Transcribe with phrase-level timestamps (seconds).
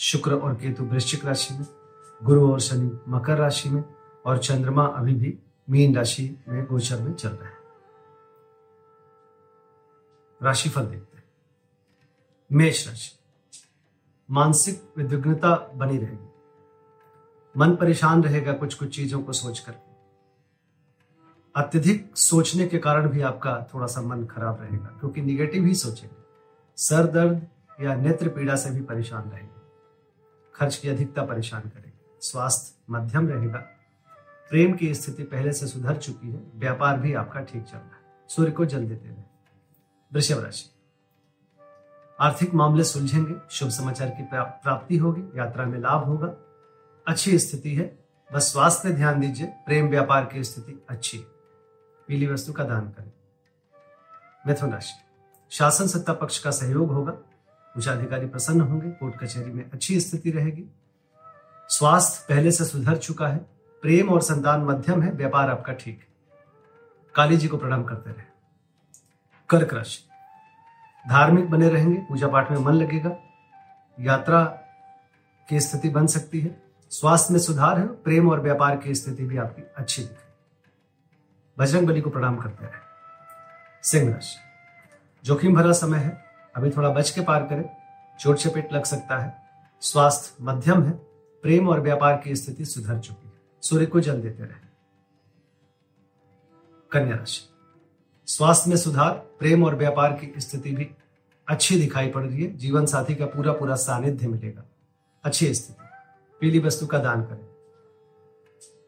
[0.00, 1.66] शुक्र और केतु वृश्चिक राशि में,
[2.22, 3.84] गुरु और शनि मकर राशि में,
[4.26, 5.38] और चंद्रमा अभी भी
[5.70, 7.58] मीन राशि में गोचर में चल रहे हैं।
[10.42, 11.24] राशिफल देखते हैं।
[12.52, 13.18] मेष राशि।
[14.30, 16.28] मानसिक विद्विग्नता बनी रहेगी।
[17.56, 19.74] मन परेशान रहेगा कुछ कुछ चीज़ों को सोच कर
[21.56, 26.16] अत्यधिक सोचने के कारण भी आपका थोड़ा सा मन खराब रहेगा, क्योंकि निगेटिव ही सोचेंगे।
[26.76, 27.46] सर दर्द
[27.80, 29.59] या नेत्र पीड़ा से भी परेशान रहेंगे।
[30.60, 33.58] खर्च की अधिकता परेशान करेगी। स्वास्थ्य मध्यम रहेगा।
[34.50, 38.28] प्रेम की स्थिति पहले से सुधर चुकी है। व्यापार भी आपका ठीक चल रहा है।
[38.28, 39.22] सूर्य को जल देते रहे
[40.12, 40.70] वृषभ राशि।
[42.20, 46.26] आर्थिक मामले सुलझेंगे। शुभ समाचार की प्राप्ति होगी। यात्रा में लाभ होगा।
[47.08, 51.24] अच्छी स्थिति है। बस स्वास्थ्य पे ध्यान दीजिए। प्रेम व्यापार की स्थिति अच्छी है।
[52.08, 53.12] पीली वस्तु का दान करें।
[54.46, 54.94] मिथुन राशि।
[55.50, 57.18] शासन सत्ता पक्ष का सहयोग होगा।
[57.76, 60.64] उच्च अधिकारी प्रसन्न होंगे, कोर्ट कचहरी में अच्छी स्थिति रहेगी।
[61.68, 63.36] स्वास्थ्य पहले से सुधर चुका है,
[63.82, 66.06] प्रेम और संतान मध्यम है, व्यापार आपका ठीक है।
[67.14, 68.22] काली जी को प्रणाम करते रहे।
[69.48, 70.04] कर्क राशि।
[71.08, 73.16] धार्मिक बने रहेंगे पूजा पाठ में मन लगेगा,
[74.00, 74.44] यात्रा
[75.48, 79.38] की स्थिति बन सकती है, स्वास्थ्य में सुधार है, प्रेम और व्यापार की स्थिति भी
[79.38, 80.30] आपकी अच्छी दिखे
[81.58, 82.80] बजरंग बली को प्रणाम करते रहे।
[83.82, 84.36] सिंह राशि।
[85.24, 87.76] जोखिम भरा समय है अभी थोड़ा बच के पार करें।
[88.20, 89.42] चोट चपेट लग सकता है।
[89.80, 90.90] स्वास्थ्य मध्यम है।
[91.42, 93.32] प्रेम और व्यापार की स्थिति सुधर चुकी है।
[93.62, 94.70] सूर्य को जल देते रहे।
[96.92, 97.48] कन्या राशि।
[98.26, 100.90] स्वास्थ्य में सुधार, प्रेम और व्यापार की स्थिति भी
[101.48, 104.64] अच्छी दिखाई पड़ रही है। जीवन साथी का पूरा पूरा सानिध्य मिलेगा।
[105.24, 105.84] अच्छी स्थिति।
[106.40, 107.46] पीली वस्तु का दान करें।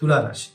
[0.00, 0.50] तुला राशि।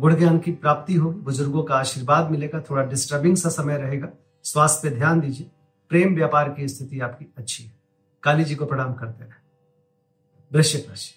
[0.00, 4.08] गुण ज्ञान की प्राप्ति होगी। बुज़ुर्गों का आशीर्वाद मिलेगा। थोड़ा डिस्टर्बिंग सा समय रहेगा।
[4.42, 5.50] स्वास्थ्य पे ध्यान दीजिए।
[5.88, 7.72] प्रेम व्यापार की स्थिति आपकी अच्छी है।
[8.22, 9.46] काली जी को प्रणाम करते रहे।
[10.52, 11.14] वृश्चिक राशि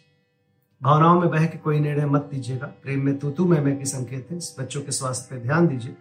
[0.83, 3.85] भावनाओं में बह के कोई निर्णय मत दीजिएगा। प्रेम में तू तू मैं मैं की
[3.85, 5.97] संकेत है। बच्चों के स्वास्थ्य पर ध्यान दीजिए।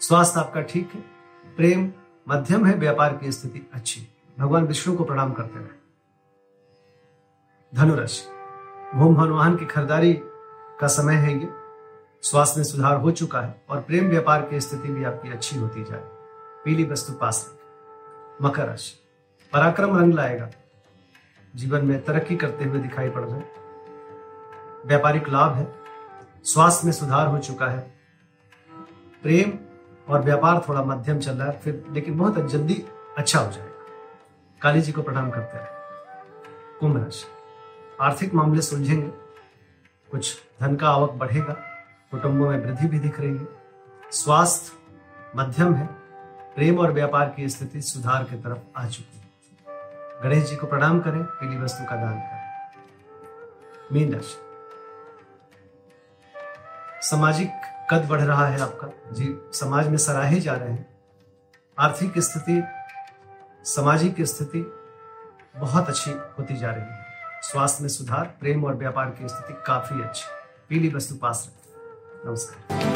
[0.00, 1.00] स्वास्थ्य आपका ठीक है।
[1.56, 1.92] प्रेम
[2.28, 5.86] मध्यम है, व्यापार की स्थिति अच्छी है। भगवान विष्णु को प्रणाम करते रहे।
[7.74, 8.26] धनुराशि।
[8.98, 10.12] भूम भवन की खरीदारी
[10.80, 11.48] का समय है ये।
[12.22, 15.84] स्वास्थ्य में सुधार हो चुका है और प्रेम व्यापार की स्थिति भी आपकी अच्छी होती
[15.84, 16.02] जाए
[16.64, 17.55] पीली वस्तु पास रखें
[18.42, 19.02] मकर राशि।
[19.52, 20.50] पराक्रम रंग लाएगा।
[21.56, 23.40] जीवन में तरक्की करते हुए दिखाई पड़ रहे
[24.86, 25.74] व्यापारिक लाभ है।
[26.44, 28.00] स्वास्थ्य में सुधार हो चुका है।
[29.22, 29.58] प्रेम
[30.12, 32.86] और व्यापार थोड़ा मध्यम चल रहा है, फिर लेकिन बहुत जल्दी
[33.18, 33.72] अच्छा हो जाएगा।
[34.62, 35.66] काली जी को प्रणाम करते रहे
[36.80, 37.24] कुंभ राशि।
[38.00, 39.08] आर्थिक मामले सुलझेंगे।
[40.10, 41.52] कुछ धन का आवक बढ़ेगा।
[42.10, 43.48] कुटुंबों में वृद्धि भी दिख रही है।
[44.10, 44.72] स्वास्थ्य
[45.36, 46.05] मध्यम है।
[46.56, 49.30] प्रेम और व्यापार की स्थिति सुधार की तरफ़ आ चुकी है।
[50.22, 52.70] गणेश जी को प्रणाम करें, पीली वस्तु का दान करें।
[53.92, 54.40] मीन राशि।
[57.08, 57.50] सामाजिक
[57.90, 61.00] कद बढ़ रहा है आपका। जी, समाज में सराहे जा रहे हैं।
[61.78, 62.64] आर्थिक स्थिति,
[63.64, 64.72] सामाजिक स्थिति
[65.56, 67.06] बहुत अच्छी होती जा रही है।
[67.42, 70.24] स्वास्थ्य में सुधार, प्रेम और व्यापार की स्थिति काफ़ी अच्छी।
[70.68, 72.95] पीली वस्तु पास रखें। नमस्कार।